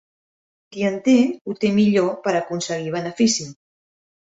Qui 0.71 0.87
en 0.87 0.97
té, 1.09 1.15
ho 1.53 1.57
té 1.67 1.73
millor 1.77 2.11
per 2.27 2.37
aconseguir 2.43 2.99
benefici. 3.01 3.51